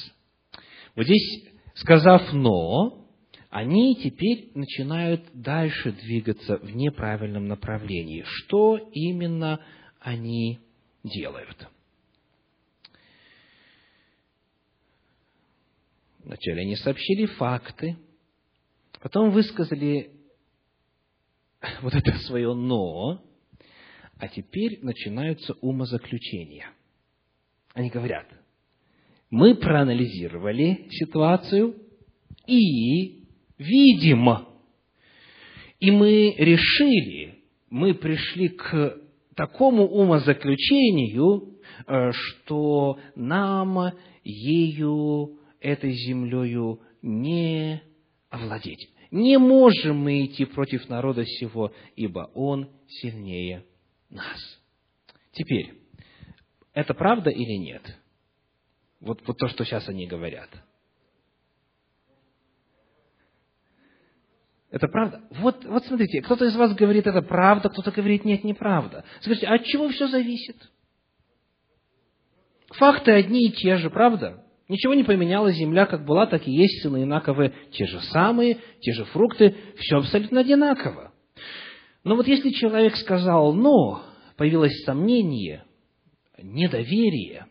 [0.97, 3.05] Вот здесь Сказав «но»,
[3.51, 8.23] они теперь начинают дальше двигаться в неправильном направлении.
[8.27, 9.61] Что именно
[10.01, 10.61] они
[11.03, 11.69] делают?
[16.21, 17.97] Вначале они сообщили факты,
[19.01, 20.13] потом высказали
[21.83, 23.21] вот это свое «но»,
[24.19, 26.71] а теперь начинаются умозаключения.
[27.75, 28.27] Они говорят–
[29.35, 31.75] мы проанализировали ситуацию
[32.47, 33.25] и
[33.59, 34.29] видим,
[35.81, 38.97] и мы решили, мы пришли к
[39.35, 43.93] такому умозаключению, э, что нам
[44.23, 47.83] ею, этой землею не
[48.31, 48.89] овладеть.
[49.11, 53.65] Не можем мы идти против народа сего, ибо он сильнее
[54.15, 54.61] нас.
[55.33, 55.75] Теперь,
[56.73, 57.83] это правда или нет?
[59.01, 60.49] Вот, вот то, что сейчас они говорят.
[64.71, 65.23] Это правда?
[65.31, 69.05] Вот, вот смотрите, кто-то из вас говорит, это правда, кто-то говорит, нет, неправда.
[69.21, 70.57] Скажите, а от чего все зависит?
[72.73, 74.45] Факты одни и те же, правда?
[74.69, 78.93] Ничего не поменялось, земля как была, так и есть, цены одинаковые, те же самые, те
[78.95, 81.13] же фрукты, все абсолютно одинаково.
[82.05, 84.03] Но вот если человек сказал «но»,
[84.37, 85.65] появилось сомнение,
[86.41, 87.47] недоверие,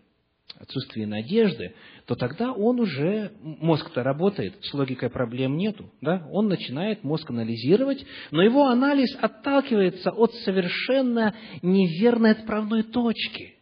[0.59, 1.73] отсутствие надежды,
[2.05, 6.27] то тогда он уже, мозг-то работает, с логикой проблем нету, да?
[6.31, 13.55] он начинает мозг анализировать, но его анализ отталкивается от совершенно неверной отправной точки.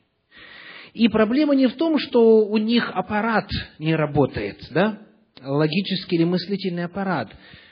[0.93, 4.99] И проблема не в том, что у них аппарат не работает, да?
[5.41, 7.31] логический или мыслительный аппарат.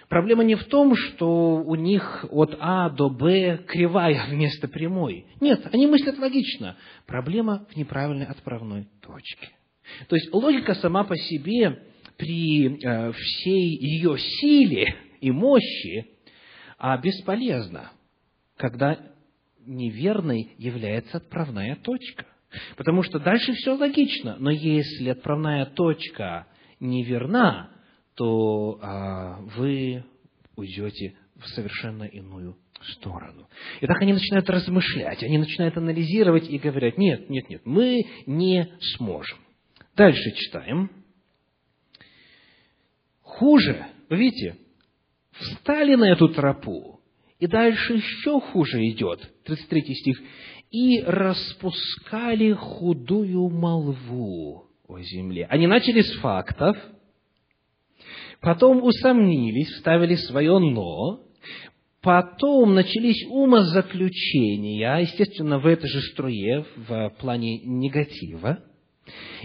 [0.09, 5.25] Проблема не в том, что у них от А до Б кривая вместо прямой.
[5.39, 6.75] Нет, они мыслят логично.
[7.05, 9.49] Проблема в неправильной отправной точке.
[10.07, 11.83] То есть логика сама по себе
[12.17, 16.19] при э, всей ее силе и мощи
[16.79, 17.91] а бесполезна,
[18.55, 18.97] когда
[19.65, 22.25] неверной является отправная точка.
[22.77, 26.47] Потому что дальше все логично, но если отправная точка
[26.79, 27.69] неверна,
[28.19, 30.03] то а, вы
[30.57, 32.57] уйдете в совершенно иную
[32.91, 33.47] сторону.
[33.79, 38.67] И так они начинают размышлять, они начинают анализировать и говорят, нет, нет, нет, мы не
[38.97, 39.37] сможем.
[39.95, 40.91] Дальше читаем.
[43.21, 44.57] Хуже, вы видите,
[45.31, 46.99] встали на эту тропу,
[47.39, 50.21] и дальше еще хуже идет, 33 стих,
[50.71, 55.47] и распускали худую молву о земле.
[55.49, 56.75] Они начали с фактов,
[58.41, 61.21] потом усомнились, вставили свое «но»,
[62.01, 68.63] потом начались умозаключения, естественно, в этой же струе, в плане негатива,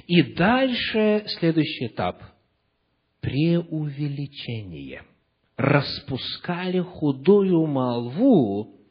[0.07, 2.23] и дальше следующий этап–
[3.21, 5.03] преувеличение.
[5.57, 8.84] Распускали худую молву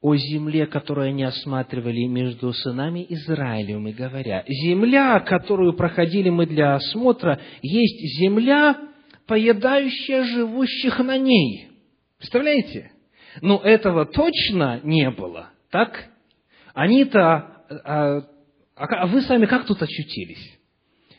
[0.00, 6.76] о земле, которую они осматривали между сынами Израилем, и говоря, земля, которую проходили мы для
[6.76, 8.76] осмотра, есть земля,
[9.26, 11.68] поедающая живущих на ней.
[12.18, 12.92] Представляете?
[13.42, 16.10] Но этого точно не было, так?
[16.74, 18.22] Они-то а,
[18.76, 20.58] а, а вы сами как тут очутились?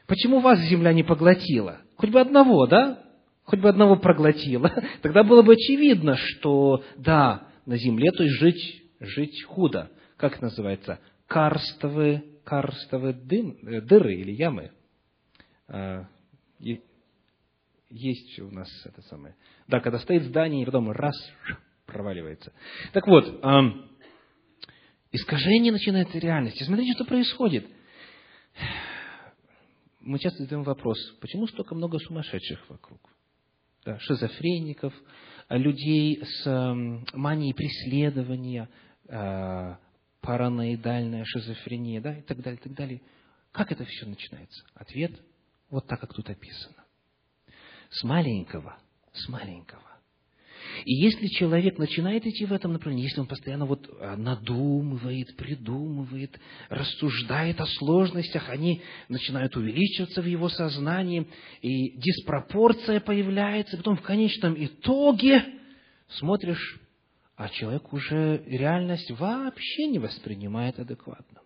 [0.08, 1.82] Почему вас земля не поглотила?
[1.96, 3.00] Хоть бы одного, да?
[3.44, 4.72] Хоть бы одного проглотила.
[5.02, 9.92] Тогда было бы очевидно, что да, на земле, то есть жить, жить худо.
[10.18, 11.00] Как это называется?
[11.28, 14.72] Карстовые, карстовые дым, э, дыры или ямы.
[15.68, 16.08] А,
[17.90, 19.36] есть у нас это самое.
[19.68, 21.16] Да, когда стоит здание, и потом раз
[21.86, 22.52] проваливается.
[22.92, 23.40] Так вот,
[25.12, 26.64] Искажение начинается реальности.
[26.64, 27.68] Смотрите, что происходит.
[30.00, 33.02] Мы часто задаем вопрос, почему столько много сумасшедших вокруг?
[33.86, 34.94] Да, шизофреников,
[35.58, 36.46] людей с
[37.14, 38.70] манией преследования,
[39.08, 39.80] а,
[40.22, 43.02] параноидальная шизофрения, да, и так далее, и так далее.
[43.52, 44.64] Как это все начинается?
[44.76, 45.20] Ответ
[45.70, 46.84] вот так, как тут описано.
[47.90, 48.78] С маленького,
[49.14, 49.89] с маленького.
[50.86, 56.40] И если человек начинает идти в этом направлении, если он постоянно вот а, надумывает, придумывает,
[56.70, 61.28] рассуждает о сложностях, они начинают увеличиваться в его сознании,
[61.62, 65.46] и диспропорция появляется, потом в конечном итоге
[66.10, 66.80] смотришь,
[67.36, 71.40] а человек уже реальность вообще не воспринимает адекватно.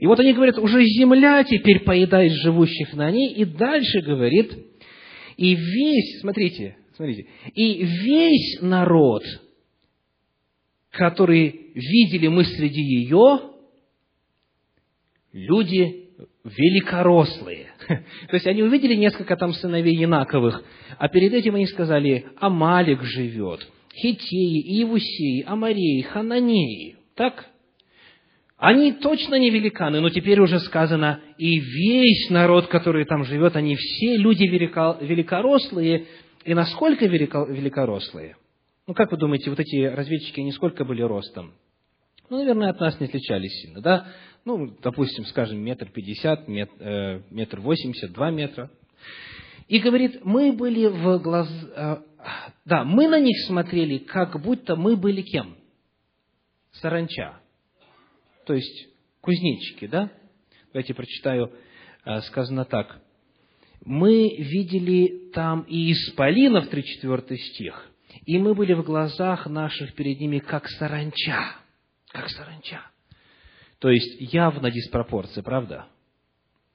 [0.00, 4.56] И вот они говорят, уже земля теперь поедает живущих на ней, и дальше говорит,
[5.36, 7.26] и весь, смотрите, Смотрите.
[7.54, 9.22] И весь народ,
[10.90, 13.40] который видели мы среди ее,
[15.32, 16.10] люди
[16.44, 17.66] великорослые.
[17.88, 20.62] То есть они увидели несколько там сыновей Янаковых,
[20.98, 26.96] а перед этим они сказали, Амалик живет, Хитеи, Иевусеи, Амареи, Хананеи.
[27.16, 27.46] Так?
[28.56, 33.74] Они точно не великаны, но теперь уже сказано, и весь народ, который там живет, они
[33.76, 36.06] все люди великорослые,
[36.44, 38.36] и насколько велико, великорослые?
[38.86, 41.54] Ну, как вы думаете, вот эти разведчики, они сколько были ростом?
[42.28, 44.08] Ну, наверное, от нас не отличались сильно, да?
[44.44, 48.70] Ну, допустим, скажем, метр пятьдесят, э, метр восемьдесят, два метра.
[49.68, 51.48] И говорит, мы были в глаз...
[51.74, 51.98] Э,
[52.64, 55.56] да, мы на них смотрели, как будто мы были кем?
[56.72, 57.40] Саранча.
[58.46, 58.88] То есть,
[59.20, 60.10] кузнечики, да?
[60.72, 61.52] Давайте прочитаю,
[62.04, 63.00] э, сказано так
[63.84, 67.90] мы видели там и исполинов, 3-4 стих,
[68.24, 71.56] и мы были в глазах наших перед ними как саранча,
[72.08, 72.80] как саранча.
[73.78, 75.86] То есть явно диспропорция, правда?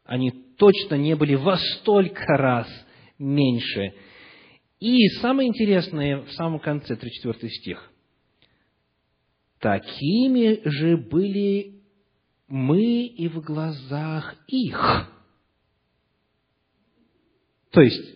[0.06, 2.68] Они точно не были во столько раз
[3.18, 3.94] меньше.
[4.80, 7.92] И самое интересное в самом конце, 34 стих.
[9.60, 11.82] Такими же были
[12.48, 15.12] мы и в глазах их.
[17.80, 18.14] То есть,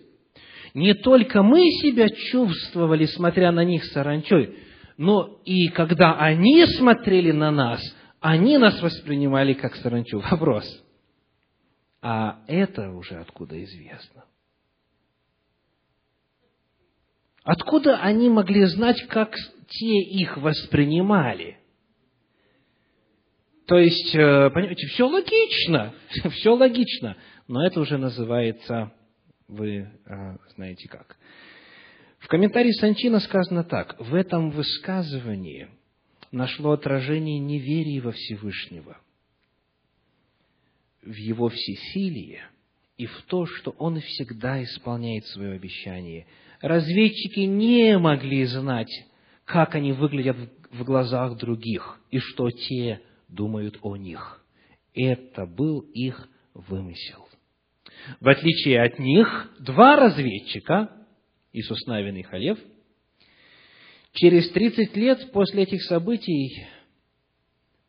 [0.74, 4.57] не только мы себя чувствовали, смотря на них саранчой,
[4.97, 7.82] но и когда они смотрели на нас,
[8.20, 10.20] они нас воспринимали как саранчу.
[10.32, 10.66] Вопрос.
[12.01, 14.26] А это уже откуда известно?
[17.45, 19.34] Откуда они могли знать, как
[19.70, 21.57] те их воспринимали?
[23.66, 25.93] То есть, э, понимаете, все логично,
[26.32, 27.16] все логично,
[27.47, 28.91] но это уже называется,
[29.47, 31.17] вы э, знаете как.
[32.19, 35.67] В комментарии Санчина сказано так, в этом высказывании
[36.31, 38.97] нашло отражение неверие во Всевышнего,
[41.01, 42.43] в Его всесилие
[42.97, 46.27] и в то, что Он всегда исполняет свое обещание.
[46.61, 48.91] Разведчики не могли знать,
[49.43, 50.37] как они выглядят
[50.71, 54.43] в глазах других и что те думают о них.
[54.93, 57.27] Это был их вымысел.
[58.19, 60.89] В отличие от них, два разведчика,
[61.51, 62.57] Иисус Навин и Халев,
[64.13, 66.65] через 30 лет после этих событий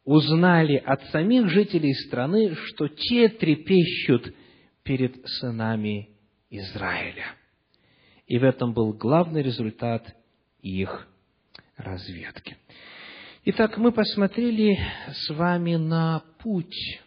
[0.05, 4.35] узнали от самих жителей страны, что те трепещут
[4.83, 6.11] перед сынами
[6.51, 7.35] Израиля.
[8.27, 10.15] И в этом был главный результат
[10.61, 11.09] их
[11.77, 12.57] разведки.
[13.47, 14.79] Итак, мы посмотрели
[15.13, 17.03] с вами на путь,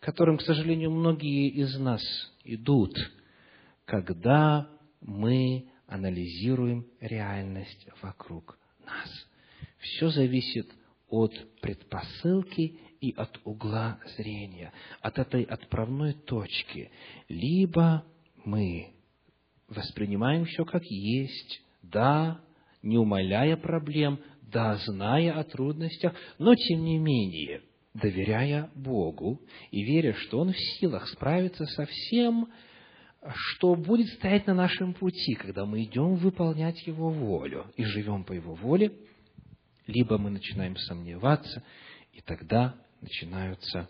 [0.00, 2.02] которым, к сожалению, многие из нас
[2.44, 2.96] идут,
[3.84, 4.68] когда
[5.00, 9.26] мы анализируем реальность вокруг нас.
[9.78, 10.68] Все зависит
[11.08, 16.90] от предпосылки и от угла зрения, от этой отправной точки.
[17.28, 18.04] Либо
[18.44, 18.92] мы
[19.68, 22.40] воспринимаем все как есть, да,
[22.82, 27.62] не умаляя проблем, да, зная о трудностях, но тем не менее,
[27.94, 32.48] доверяя Богу и веря, что Он в силах справиться со всем,
[33.34, 38.32] что будет стоять на нашем пути, когда мы идем выполнять Его волю и живем по
[38.32, 38.92] Его воле,
[39.86, 41.62] либо мы начинаем сомневаться,
[42.12, 43.88] и тогда начинаются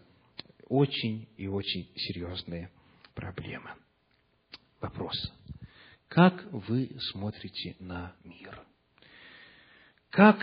[0.69, 2.71] очень и очень серьезные
[3.15, 3.71] проблемы.
[4.81, 5.15] Вопрос.
[6.09, 8.61] Как вы смотрите на мир?
[10.11, 10.39] Как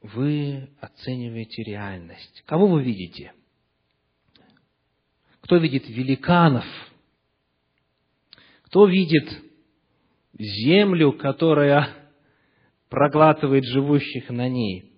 [0.00, 2.42] вы оцениваете реальность?
[2.46, 3.32] Кого вы видите?
[5.40, 6.64] Кто видит великанов–
[8.70, 9.28] кто видит
[10.38, 11.88] землю, которая
[12.88, 14.92] проглатывает живущих на ней?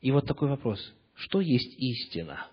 [0.00, 0.80] И вот такой вопрос.
[1.14, 2.46] Что есть истина?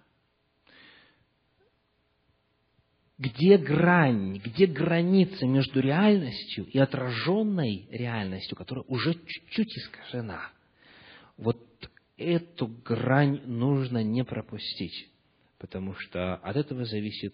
[3.20, 10.50] Где грань, где граница между реальностью и отраженной реальностью, которая уже чуть-чуть искажена?
[11.38, 11.58] Вот
[12.18, 15.10] эту грань нужно не пропустить,
[15.60, 17.34] потому что от этого зависит,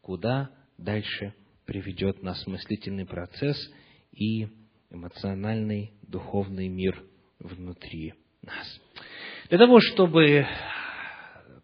[0.00, 1.34] куда дальше
[1.64, 3.56] приведет нас мыслительный процесс
[4.12, 4.48] и
[4.90, 7.02] эмоциональный, духовный мир
[7.38, 8.80] внутри нас.
[9.48, 10.46] Для того, чтобы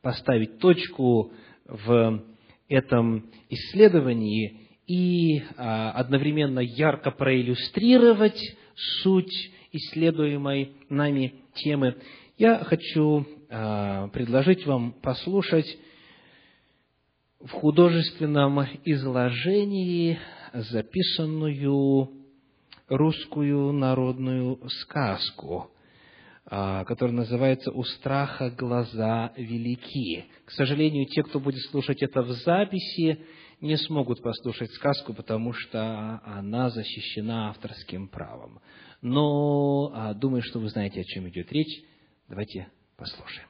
[0.01, 1.32] поставить точку
[1.66, 2.24] в
[2.68, 8.41] этом исследовании и а, одновременно ярко проиллюстрировать
[9.03, 11.96] суть исследуемой нами темы,
[12.38, 15.78] я хочу а, предложить вам послушать
[17.40, 20.18] в художественном изложении
[20.52, 22.10] записанную
[22.88, 25.70] русскую народную сказку,
[26.44, 30.26] а, которая называется «У страха глаза велики».
[30.44, 33.20] К сожалению, те, кто будет слушать это в записи,
[33.60, 38.60] не смогут послушать сказку, потому что она защищена авторским правом.
[39.03, 41.82] Но а, думаю, что вы знаете, о чем идет речь.
[42.28, 43.49] Давайте послушаем.